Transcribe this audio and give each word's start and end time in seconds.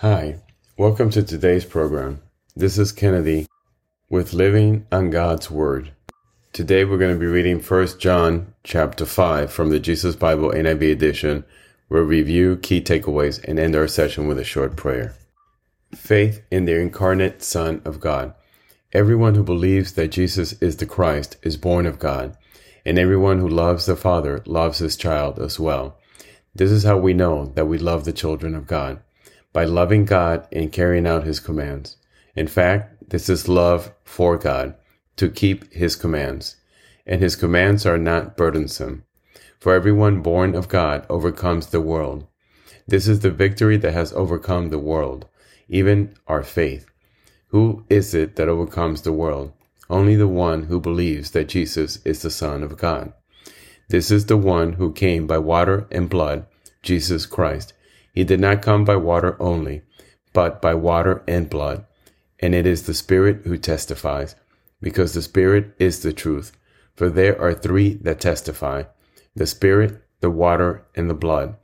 Hi, 0.00 0.38
welcome 0.78 1.10
to 1.10 1.22
today's 1.22 1.66
program. 1.66 2.22
This 2.56 2.78
is 2.78 2.90
Kennedy 2.90 3.46
with 4.08 4.32
Living 4.32 4.86
on 4.90 5.10
God's 5.10 5.50
Word. 5.50 5.92
Today 6.54 6.86
we're 6.86 6.96
going 6.96 7.12
to 7.12 7.20
be 7.20 7.26
reading 7.26 7.60
1 7.60 7.98
John 7.98 8.54
chapter 8.64 9.04
5 9.04 9.52
from 9.52 9.68
the 9.68 9.78
Jesus 9.78 10.16
Bible 10.16 10.52
NIV 10.52 10.90
edition. 10.90 11.44
Where 11.88 12.00
We'll 12.00 12.08
review 12.08 12.56
key 12.56 12.80
takeaways 12.80 13.44
and 13.44 13.58
end 13.58 13.76
our 13.76 13.86
session 13.86 14.26
with 14.26 14.38
a 14.38 14.42
short 14.42 14.74
prayer. 14.74 15.16
Faith 15.94 16.42
in 16.50 16.64
the 16.64 16.80
incarnate 16.80 17.42
Son 17.42 17.82
of 17.84 18.00
God. 18.00 18.32
Everyone 18.94 19.34
who 19.34 19.44
believes 19.44 19.92
that 19.92 20.12
Jesus 20.12 20.54
is 20.62 20.78
the 20.78 20.86
Christ 20.86 21.36
is 21.42 21.58
born 21.58 21.84
of 21.84 21.98
God, 21.98 22.38
and 22.86 22.98
everyone 22.98 23.38
who 23.38 23.48
loves 23.48 23.84
the 23.84 23.96
Father 23.96 24.42
loves 24.46 24.78
his 24.78 24.96
child 24.96 25.38
as 25.38 25.60
well. 25.60 25.98
This 26.54 26.70
is 26.70 26.84
how 26.84 26.96
we 26.96 27.12
know 27.12 27.52
that 27.54 27.68
we 27.68 27.76
love 27.76 28.06
the 28.06 28.14
children 28.14 28.54
of 28.54 28.66
God 28.66 29.02
by 29.52 29.64
loving 29.64 30.04
God 30.04 30.46
and 30.52 30.72
carrying 30.72 31.06
out 31.06 31.24
his 31.24 31.40
commands. 31.40 31.96
In 32.34 32.46
fact, 32.46 33.10
this 33.10 33.28
is 33.28 33.48
love 33.48 33.92
for 34.04 34.38
God 34.38 34.74
to 35.16 35.28
keep 35.28 35.72
his 35.72 35.96
commands, 35.96 36.56
and 37.06 37.20
his 37.20 37.36
commands 37.36 37.84
are 37.84 37.98
not 37.98 38.36
burdensome. 38.36 39.04
For 39.58 39.74
everyone 39.74 40.22
born 40.22 40.54
of 40.54 40.68
God 40.68 41.04
overcomes 41.10 41.66
the 41.66 41.80
world. 41.80 42.26
This 42.86 43.06
is 43.06 43.20
the 43.20 43.30
victory 43.30 43.76
that 43.76 43.92
has 43.92 44.12
overcome 44.12 44.70
the 44.70 44.78
world, 44.78 45.26
even 45.68 46.14
our 46.26 46.42
faith. 46.42 46.86
Who 47.48 47.84
is 47.90 48.14
it 48.14 48.36
that 48.36 48.48
overcomes 48.48 49.02
the 49.02 49.12
world? 49.12 49.52
Only 49.88 50.14
the 50.16 50.28
one 50.28 50.64
who 50.64 50.80
believes 50.80 51.32
that 51.32 51.48
Jesus 51.48 51.98
is 52.04 52.22
the 52.22 52.30
Son 52.30 52.62
of 52.62 52.78
God. 52.78 53.12
This 53.88 54.12
is 54.12 54.26
the 54.26 54.36
one 54.36 54.74
who 54.74 54.92
came 54.92 55.26
by 55.26 55.38
water 55.38 55.88
and 55.90 56.08
blood, 56.08 56.46
Jesus 56.82 57.26
Christ. 57.26 57.72
He 58.12 58.24
did 58.24 58.40
not 58.40 58.62
come 58.62 58.84
by 58.84 58.96
water 58.96 59.36
only, 59.40 59.82
but 60.32 60.60
by 60.60 60.74
water 60.74 61.22
and 61.26 61.48
blood. 61.48 61.86
And 62.38 62.54
it 62.54 62.66
is 62.66 62.84
the 62.84 62.94
Spirit 62.94 63.42
who 63.44 63.56
testifies, 63.56 64.34
because 64.80 65.12
the 65.12 65.22
Spirit 65.22 65.74
is 65.78 66.00
the 66.00 66.12
truth. 66.12 66.52
For 66.96 67.08
there 67.08 67.40
are 67.40 67.54
three 67.54 67.94
that 68.02 68.20
testify 68.20 68.84
the 69.34 69.46
Spirit, 69.46 70.02
the 70.20 70.30
water, 70.30 70.84
and 70.94 71.08
the 71.08 71.14
blood. 71.14 71.56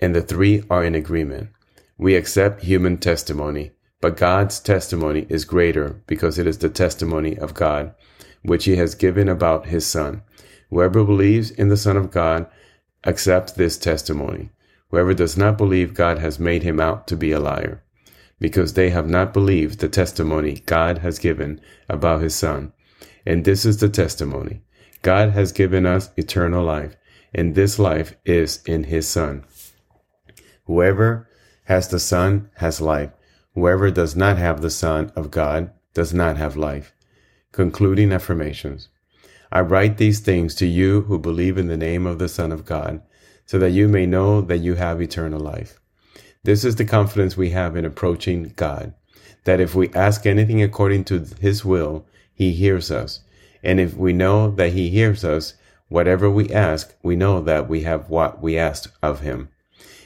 And 0.00 0.14
the 0.14 0.22
three 0.22 0.64
are 0.68 0.84
in 0.84 0.94
agreement. 0.94 1.50
We 1.96 2.14
accept 2.14 2.64
human 2.64 2.98
testimony, 2.98 3.72
but 4.00 4.16
God's 4.16 4.60
testimony 4.60 5.26
is 5.28 5.44
greater 5.44 6.02
because 6.06 6.38
it 6.38 6.46
is 6.46 6.58
the 6.58 6.68
testimony 6.68 7.38
of 7.38 7.54
God, 7.54 7.94
which 8.42 8.64
He 8.64 8.76
has 8.76 8.94
given 8.94 9.28
about 9.28 9.66
His 9.66 9.86
Son. 9.86 10.22
Whoever 10.68 11.04
believes 11.04 11.50
in 11.50 11.68
the 11.68 11.76
Son 11.76 11.96
of 11.96 12.10
God 12.10 12.46
accepts 13.06 13.52
this 13.52 13.78
testimony. 13.78 14.50
Whoever 14.96 15.12
does 15.12 15.36
not 15.36 15.58
believe 15.58 15.92
God 15.92 16.20
has 16.20 16.38
made 16.38 16.62
him 16.62 16.80
out 16.80 17.06
to 17.08 17.16
be 17.16 17.30
a 17.30 17.38
liar, 17.38 17.84
because 18.40 18.72
they 18.72 18.88
have 18.88 19.06
not 19.06 19.34
believed 19.34 19.78
the 19.78 19.90
testimony 19.90 20.62
God 20.64 21.00
has 21.00 21.18
given 21.18 21.60
about 21.86 22.22
his 22.22 22.34
Son. 22.34 22.72
And 23.26 23.44
this 23.44 23.66
is 23.66 23.76
the 23.76 23.90
testimony 23.90 24.62
God 25.02 25.32
has 25.32 25.52
given 25.52 25.84
us 25.84 26.08
eternal 26.16 26.64
life, 26.64 26.96
and 27.34 27.54
this 27.54 27.78
life 27.78 28.16
is 28.24 28.62
in 28.64 28.84
his 28.84 29.06
Son. 29.06 29.44
Whoever 30.64 31.28
has 31.64 31.88
the 31.88 32.00
Son 32.00 32.48
has 32.54 32.80
life. 32.80 33.10
Whoever 33.54 33.90
does 33.90 34.16
not 34.16 34.38
have 34.38 34.62
the 34.62 34.70
Son 34.70 35.12
of 35.14 35.30
God 35.30 35.72
does 35.92 36.14
not 36.14 36.38
have 36.38 36.56
life. 36.56 36.94
Concluding 37.52 38.12
affirmations. 38.12 38.88
I 39.52 39.60
write 39.60 39.98
these 39.98 40.20
things 40.20 40.54
to 40.54 40.66
you 40.66 41.02
who 41.02 41.18
believe 41.18 41.58
in 41.58 41.66
the 41.66 41.76
name 41.76 42.06
of 42.06 42.18
the 42.18 42.30
Son 42.30 42.50
of 42.50 42.64
God 42.64 43.02
so 43.46 43.58
that 43.58 43.70
you 43.70 43.88
may 43.88 44.04
know 44.04 44.40
that 44.42 44.58
you 44.58 44.74
have 44.74 45.00
eternal 45.00 45.40
life. 45.40 45.80
This 46.42 46.64
is 46.64 46.76
the 46.76 46.84
confidence 46.84 47.36
we 47.36 47.50
have 47.50 47.76
in 47.76 47.84
approaching 47.84 48.52
God, 48.56 48.94
that 49.44 49.60
if 49.60 49.74
we 49.74 49.88
ask 49.94 50.26
anything 50.26 50.62
according 50.62 51.04
to 51.04 51.26
His 51.40 51.64
will, 51.64 52.06
He 52.34 52.52
hears 52.52 52.90
us. 52.90 53.20
And 53.62 53.80
if 53.80 53.94
we 53.96 54.12
know 54.12 54.50
that 54.52 54.72
He 54.72 54.90
hears 54.90 55.24
us, 55.24 55.54
whatever 55.88 56.30
we 56.30 56.52
ask, 56.52 56.94
we 57.02 57.16
know 57.16 57.40
that 57.40 57.68
we 57.68 57.82
have 57.82 58.10
what 58.10 58.42
we 58.42 58.58
asked 58.58 58.88
of 59.02 59.20
Him. 59.20 59.48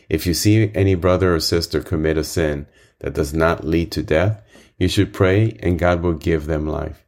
If 0.09 0.27
you 0.27 0.35
see 0.35 0.71
any 0.75 0.95
brother 0.95 1.35
or 1.35 1.41
sister 1.41 1.81
commit 1.81 2.17
a 2.19 2.25
sin 2.25 2.67
that 3.01 3.15
does 3.15 3.33
not 3.33 3.65
lead 3.65 3.93
to 3.93 4.03
death, 4.03 4.43
you 4.79 4.89
should 4.89 5.13
pray 5.13 5.59
and 5.63 5.79
God 5.79 6.03
will 6.03 6.15
give 6.15 6.47
them 6.47 6.67
life. 6.67 7.05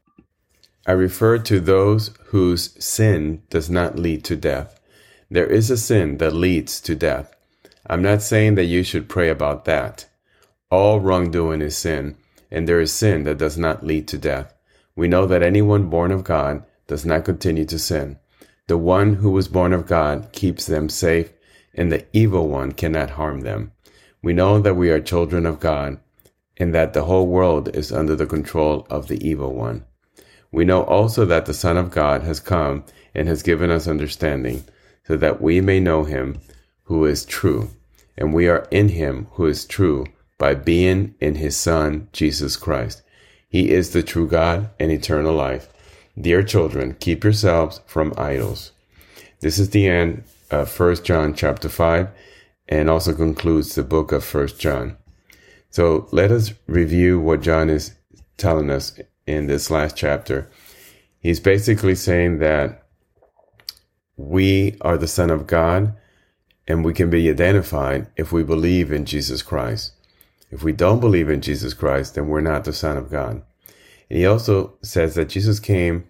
I 0.87 0.93
refer 0.93 1.39
to 1.39 1.61
those 1.61 2.11
whose 2.27 2.85
sin 2.85 3.43
does 3.51 3.71
not 3.71 3.99
lead 3.99 4.25
to 4.25 4.37
death. 4.37 4.79
There 5.33 5.47
is 5.47 5.71
a 5.71 5.79
sin 5.79 6.19
that 6.19 6.35
leads 6.35 6.79
to 6.83 6.95
death. 6.95 7.35
I'm 7.87 8.03
not 8.03 8.21
saying 8.21 8.57
that 8.57 8.67
you 8.67 8.83
should 8.83 9.09
pray 9.09 9.31
about 9.31 9.65
that. 9.65 10.05
All 10.71 11.01
wrongdoing 11.01 11.63
is 11.63 11.75
sin, 11.75 12.17
and 12.51 12.69
there 12.69 12.83
is 12.83 12.93
sin 12.93 13.25
that 13.25 13.39
does 13.39 13.57
not 13.57 13.83
lead 13.83 14.07
to 14.09 14.19
death. 14.19 14.53
We 14.95 15.09
know 15.09 15.25
that 15.25 15.43
anyone 15.43 15.89
born 15.89 16.13
of 16.13 16.23
God 16.23 16.67
does 16.87 17.07
not 17.07 17.25
continue 17.25 17.65
to 17.65 17.79
sin. 17.79 18.19
The 18.67 18.77
one 18.77 19.15
who 19.15 19.31
was 19.31 19.49
born 19.49 19.73
of 19.73 19.87
God 19.87 20.29
keeps 20.33 20.67
them 20.67 20.91
safe, 20.91 21.33
and 21.73 21.91
the 21.91 22.05
evil 22.13 22.49
one 22.49 22.73
cannot 22.73 23.13
harm 23.13 23.41
them. 23.41 23.73
We 24.23 24.35
know 24.35 24.61
that 24.61 24.77
we 24.77 24.91
are 24.91 25.01
children 25.01 25.47
of 25.47 25.61
God, 25.61 25.99
and 26.59 26.75
that 26.75 26.93
the 26.93 27.05
whole 27.05 27.27
world 27.27 27.75
is 27.75 27.91
under 27.91 28.15
the 28.15 28.27
control 28.27 28.87
of 28.91 29.09
the 29.09 29.27
evil 29.27 29.55
one. 29.55 29.87
We 30.51 30.67
know 30.67 30.83
also 30.83 31.25
that 31.25 31.47
the 31.47 31.55
Son 31.55 31.79
of 31.79 31.91
God 31.91 32.23
has 32.23 32.39
come 32.39 32.85
and 33.15 33.29
has 33.29 33.43
given 33.43 33.71
us 33.71 33.89
understanding 33.89 34.65
so 35.07 35.17
that 35.17 35.41
we 35.41 35.61
may 35.61 35.81
know 35.81 36.05
him 36.05 36.41
who 36.85 37.05
is 37.05 37.25
true. 37.25 37.71
And 38.17 38.35
we 38.35 38.49
are 38.49 38.69
in 38.71 38.91
him 38.91 39.27
who 39.33 39.47
is 39.47 39.65
true 39.65 40.07
by 40.39 40.55
being 40.55 41.15
in 41.21 41.37
his 41.37 41.57
Son, 41.57 42.09
Jesus 42.13 42.57
Christ. 42.57 43.03
He 43.49 43.71
is 43.71 43.91
the 43.91 44.03
true 44.03 44.29
God 44.29 44.71
and 44.79 44.91
eternal 44.91 45.35
life. 45.35 45.69
Dear 46.21 46.43
children, 46.43 46.97
keep 47.01 47.25
yourselves 47.25 47.81
from 47.87 48.13
idols. 48.17 48.73
This 49.41 49.59
is 49.59 49.71
the 49.71 49.89
end 49.89 50.25
of 50.51 50.79
1 50.79 51.05
John 51.05 51.35
chapter 51.35 51.69
5 51.69 52.09
and 52.69 52.89
also 52.89 53.15
concludes 53.15 53.75
the 53.75 53.83
book 53.83 54.13
of 54.13 54.35
1 54.35 54.49
John. 54.59 54.97
So 55.71 56.07
let 56.13 56.31
us 56.31 56.53
review 56.67 57.19
what 57.19 57.41
John 57.41 57.71
is 57.71 57.95
telling 58.37 58.71
us 58.71 58.99
in 59.27 59.47
this 59.47 59.71
last 59.71 59.97
chapter. 59.97 60.51
He's 61.19 61.41
basically 61.41 61.95
saying 61.95 62.39
that 62.39 62.82
we 64.17 64.77
are 64.81 64.99
the 64.99 65.09
Son 65.09 65.31
of 65.31 65.47
God 65.47 65.95
and 66.69 66.85
we 66.85 66.93
can 66.93 67.11
be 67.11 67.29
identified 67.29 68.07
if 68.17 68.33
we 68.33 68.43
believe 68.43 68.93
in 68.93 69.05
Jesus 69.05 69.43
Christ. 69.43 69.93
If 70.51 70.63
we 70.63 70.73
don't 70.73 71.01
believe 71.01 71.29
in 71.29 71.41
Jesus 71.41 71.75
Christ, 71.75 72.15
then 72.15 72.29
we're 72.29 72.41
not 72.41 72.65
the 72.65 72.73
Son 72.73 72.97
of 72.97 73.11
God. 73.11 73.43
And 74.11 74.19
he 74.19 74.27
also 74.27 74.75
says 74.83 75.15
that 75.15 75.31
Jesus 75.31 75.59
came 75.59 76.09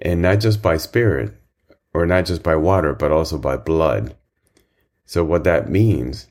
and 0.00 0.22
not 0.22 0.40
just 0.40 0.62
by 0.62 0.76
spirit 0.76 1.34
or 1.94 2.06
not 2.06 2.26
just 2.26 2.42
by 2.42 2.54
water, 2.54 2.94
but 2.94 3.10
also 3.10 3.38
by 3.38 3.56
blood. 3.56 4.14
So 5.06 5.24
what 5.24 5.44
that 5.44 5.70
means 5.70 6.26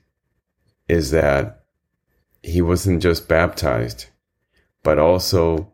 is 0.87 1.11
that 1.11 1.65
he 2.43 2.61
wasn't 2.61 3.01
just 3.01 3.27
baptized, 3.27 4.05
but 4.83 4.99
also 4.99 5.73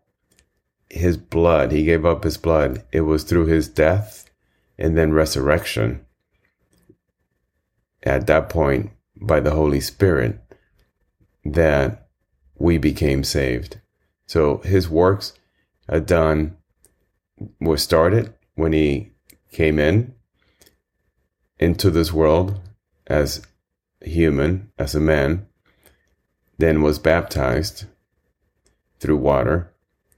his 0.89 1.17
blood. 1.17 1.71
He 1.71 1.83
gave 1.83 2.05
up 2.05 2.23
his 2.23 2.37
blood. 2.37 2.83
It 2.91 3.01
was 3.01 3.23
through 3.23 3.47
his 3.47 3.67
death 3.67 4.29
and 4.77 4.97
then 4.97 5.13
resurrection 5.13 6.05
at 8.03 8.27
that 8.27 8.49
point 8.49 8.91
by 9.15 9.39
the 9.39 9.51
Holy 9.51 9.79
Spirit 9.79 10.39
that 11.45 12.07
we 12.55 12.77
became 12.77 13.23
saved. 13.23 13.79
So 14.25 14.57
his 14.59 14.89
works 14.89 15.33
are 15.89 15.99
done 15.99 16.57
were 17.59 17.77
started 17.77 18.33
when 18.55 18.73
he 18.73 19.11
came 19.51 19.79
in 19.79 20.13
into 21.59 21.89
this 21.91 22.11
world 22.11 22.59
as 23.07 23.41
human, 24.01 24.71
as 24.77 24.95
a 24.95 24.99
man, 24.99 25.45
then 26.57 26.81
was 26.81 26.99
baptized 26.99 27.85
through 28.99 29.17
water, 29.17 29.73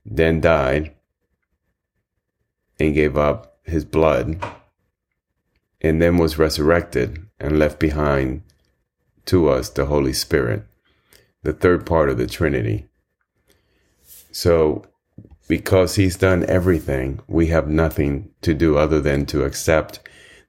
then 0.05 0.41
died 0.41 0.93
and 2.79 2.93
gave 2.93 3.17
up 3.17 3.54
his 3.65 3.85
blood 3.85 4.41
and 5.81 6.01
then 6.01 6.17
was 6.17 6.37
resurrected 6.37 7.25
and 7.39 7.59
left 7.59 7.79
behind 7.79 8.41
to 9.25 9.49
us 9.49 9.69
the 9.69 9.85
Holy 9.85 10.13
Spirit, 10.13 10.63
the 11.43 11.53
third 11.53 11.85
part 11.85 12.09
of 12.09 12.17
the 12.17 12.27
Trinity. 12.27 12.87
So, 14.31 14.85
because 15.47 15.95
he's 15.95 16.17
done 16.17 16.45
everything, 16.47 17.19
we 17.27 17.47
have 17.47 17.67
nothing 17.67 18.31
to 18.41 18.53
do 18.53 18.77
other 18.77 18.99
than 18.99 19.25
to 19.27 19.43
accept 19.43 19.99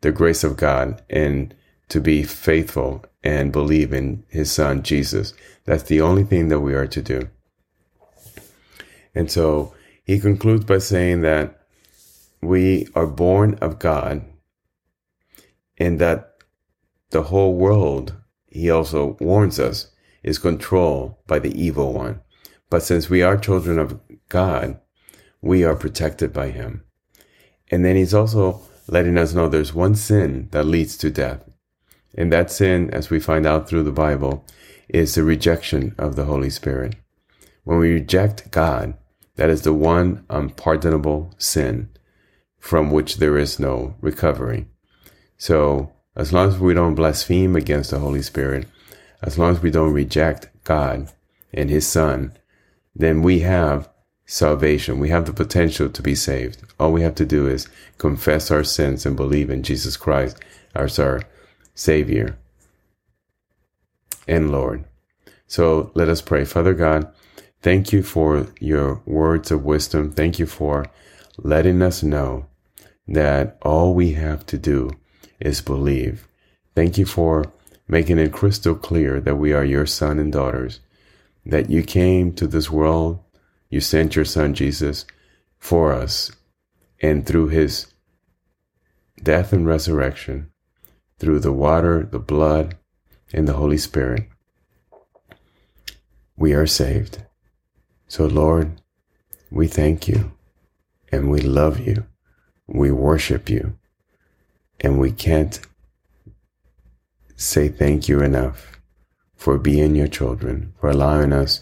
the 0.01 0.12
grace 0.12 0.43
of 0.43 0.57
God 0.57 1.03
and 1.11 1.55
to 1.89 2.01
be 2.01 2.23
faithful 2.23 3.05
and 3.23 3.53
believe 3.53 3.93
in 3.93 4.25
his 4.29 4.51
son 4.51 4.83
Jesus. 4.83 5.35
That's 5.65 5.85
the 5.85 6.01
only 6.01 6.25
thing 6.25 6.49
that 6.49 6.61
we 6.61 6.75
are 6.75 6.87
to 6.87 7.03
do. 7.03 7.29
And 9.15 9.31
so 9.31 9.75
he 10.05 10.19
concludes 10.19 10.65
by 10.65 10.79
saying 10.79 11.23
that 11.23 11.66
we 12.47 12.87
are 12.95 13.07
born 13.07 13.55
of 13.61 13.79
God 13.79 14.25
and 15.79 15.99
that 15.99 16.37
the 17.11 17.25
whole 17.25 17.55
world, 17.55 18.15
he 18.47 18.71
also 18.71 19.17
warns 19.21 19.59
us, 19.59 19.91
is 20.23 20.39
controlled 20.39 21.15
by 21.27 21.39
the 21.39 21.55
evil 21.61 21.93
one. 21.93 22.21
But 22.71 22.83
since 22.83 23.09
we 23.09 23.23
are 23.23 23.37
children 23.37 23.79
of 23.79 24.01
God, 24.29 24.81
we 25.41 25.65
are 25.65 25.77
protected 25.77 26.33
by 26.33 26.51
him. 26.51 26.83
And 27.71 27.85
then 27.85 27.97
he's 27.97 28.15
also 28.15 28.61
letting 28.89 29.19
us 29.19 29.35
know 29.35 29.49
there's 29.49 29.75
one 29.75 29.95
sin 29.95 30.49
that 30.53 30.67
leads 30.67 30.97
to 30.99 31.11
death. 31.11 31.43
And 32.17 32.33
that 32.33 32.51
sin, 32.51 32.91
as 32.91 33.11
we 33.11 33.21
find 33.21 33.47
out 33.47 33.69
through 33.69 33.83
the 33.83 33.93
Bible, 33.93 34.45
is 34.89 35.15
the 35.15 35.23
rejection 35.23 35.95
of 35.99 36.17
the 36.17 36.25
Holy 36.25 36.51
Spirit. 36.51 36.97
When 37.65 37.79
we 37.79 37.93
reject 37.93 38.51
God, 38.51 38.95
that 39.35 39.51
is 39.51 39.63
the 39.63 39.75
one 39.75 40.25
unpardonable 40.31 41.35
sin 41.39 41.91
from 42.67 42.91
which 42.91 43.19
there 43.19 43.39
is 43.39 43.61
no 43.61 43.95
recovery. 44.01 44.67
So, 45.39 45.93
as 46.17 46.33
long 46.33 46.49
as 46.49 46.59
we 46.59 46.75
don't 46.75 46.97
blaspheme 46.97 47.55
against 47.55 47.93
the 47.93 48.01
Holy 48.01 48.23
Spirit, 48.23 48.67
as 49.23 49.39
long 49.39 49.53
as 49.53 49.63
we 49.63 49.71
don't 49.71 49.93
reject 49.93 50.49
God 50.65 51.13
and 51.55 51.71
His 51.71 51.87
Son, 51.87 52.37
then 52.93 53.23
we 53.23 53.41
have 53.41 53.89
salvation. 54.25 54.99
We 54.99 55.11
have 55.11 55.27
the 55.27 55.33
potential 55.33 55.89
to 55.89 56.03
be 56.03 56.17
saved. 56.17 56.61
All 56.81 56.91
we 56.91 57.03
have 57.03 57.15
to 57.17 57.25
do 57.25 57.47
is 57.47 57.69
confess 57.99 58.51
our 58.51 58.65
sins 58.65 59.07
and 59.07 59.15
believe 59.15 59.49
in 59.49 59.62
Jesus 59.62 59.97
Christ 59.97 60.37
as 60.75 60.99
our 60.99 61.23
Savior 61.77 62.37
and 64.27 64.51
Lord. 64.51 64.85
So 65.47 65.93
let 65.95 66.09
us 66.09 66.21
pray. 66.21 66.45
Father 66.45 66.75
God, 66.75 67.15
thank 67.62 67.93
you 67.93 68.03
for 68.03 68.49
your 68.59 69.03
words 69.07 69.53
of 69.53 69.65
wisdom. 69.65 70.11
Thank 70.11 70.41
you 70.41 70.47
for 70.47 70.87
letting 71.39 71.81
us 71.81 72.03
know 72.03 72.47
that 73.08 73.56
all 73.62 73.94
we 73.94 74.12
have 74.12 74.44
to 74.47 74.58
do 74.58 74.91
is 75.41 75.61
believe. 75.61 76.26
Thank 76.75 76.99
you 76.99 77.06
for 77.06 77.53
making 77.88 78.19
it 78.19 78.32
crystal 78.32 78.75
clear 78.75 79.20
that 79.20 79.37
we 79.37 79.53
are 79.53 79.64
your 79.64 79.87
son 79.87 80.19
and 80.19 80.32
daughters, 80.32 80.81
that 81.44 81.70
you 81.70 81.82
came 81.82 82.32
to 82.35 82.47
this 82.47 82.70
world, 82.70 83.20
you 83.70 83.81
sent 83.81 84.17
your 84.17 84.25
son 84.25 84.55
Jesus 84.55 85.05
for 85.58 85.93
us, 85.93 86.32
and 87.00 87.26
through 87.26 87.49
his 87.49 87.87
death 89.23 89.52
and 89.52 89.67
resurrection, 89.67 90.50
through 91.19 91.38
the 91.38 91.52
water, 91.52 92.09
the 92.11 92.19
blood, 92.19 92.76
and 93.32 93.47
the 93.47 93.55
Holy 93.55 93.79
Spirit, 93.79 94.29
we 96.37 96.52
are 96.52 96.67
saved. 96.67 97.23
So, 98.09 98.26
Lord, 98.26 98.81
we 99.50 99.67
thank 99.67 100.06
you 100.06 100.32
and 101.11 101.31
we 101.31 101.41
love 101.41 101.81
you. 101.81 102.05
We 102.67 102.91
worship 102.91 103.49
you 103.49 103.77
and 104.81 104.99
we 104.99 105.13
can't 105.13 105.61
say 107.37 107.69
thank 107.69 108.09
you 108.09 108.21
enough 108.21 108.81
for 109.35 109.59
being 109.59 109.95
your 109.95 110.09
children, 110.09 110.73
for 110.81 110.91
allowing 110.91 111.33
us 111.33 111.61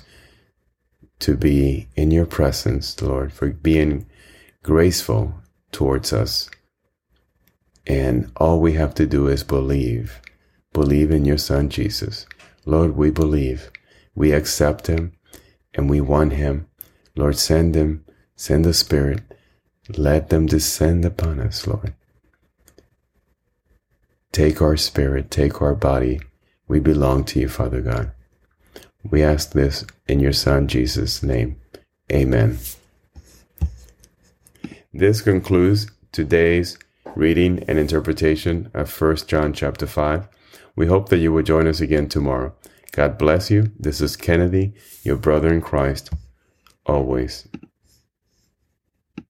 to 1.20 1.36
be 1.36 1.88
in 1.96 2.10
your 2.10 2.26
presence, 2.26 3.00
Lord, 3.00 3.32
for 3.32 3.48
being 3.50 4.06
graceful 4.62 5.34
towards 5.72 6.12
us. 6.12 6.48
And 7.86 8.30
all 8.36 8.60
we 8.60 8.72
have 8.74 8.94
to 8.94 9.06
do 9.06 9.28
is 9.28 9.44
believe. 9.44 10.20
Believe 10.72 11.10
in 11.10 11.24
your 11.24 11.38
Son, 11.38 11.68
Jesus. 11.68 12.26
Lord, 12.64 12.96
we 12.96 13.10
believe. 13.10 13.70
We 14.14 14.32
accept 14.32 14.86
him 14.86 15.12
and 15.74 15.90
we 15.90 16.00
want 16.00 16.32
him. 16.32 16.66
Lord, 17.16 17.36
send 17.36 17.74
him, 17.74 18.04
send 18.36 18.64
the 18.64 18.74
Spirit. 18.74 19.20
Let 19.88 20.30
them 20.30 20.46
descend 20.46 21.04
upon 21.04 21.40
us, 21.40 21.66
Lord. 21.66 21.94
Take 24.32 24.62
our 24.62 24.76
spirit, 24.76 25.30
take 25.30 25.60
our 25.60 25.74
body. 25.74 26.20
We 26.66 26.80
belong 26.80 27.24
to 27.24 27.40
you, 27.40 27.48
Father 27.48 27.82
God. 27.82 28.12
We 29.08 29.22
ask 29.22 29.52
this 29.52 29.84
in 30.08 30.20
your 30.20 30.32
Son, 30.32 30.66
Jesus' 30.66 31.22
name. 31.22 31.60
Amen. 32.10 32.58
This 34.92 35.20
concludes 35.20 35.88
today's 36.12 36.78
reading 37.14 37.62
and 37.68 37.78
interpretation 37.78 38.70
of 38.72 38.90
1 39.00 39.16
John 39.26 39.52
chapter 39.52 39.86
5. 39.86 40.28
We 40.76 40.86
hope 40.86 41.10
that 41.10 41.18
you 41.18 41.32
will 41.32 41.42
join 41.42 41.66
us 41.66 41.80
again 41.80 42.08
tomorrow. 42.08 42.54
God 42.92 43.18
bless 43.18 43.50
you. 43.50 43.70
This 43.78 44.00
is 44.00 44.16
Kennedy, 44.16 44.72
your 45.02 45.16
brother 45.16 45.52
in 45.52 45.60
Christ, 45.60 46.10
always. 46.86 47.46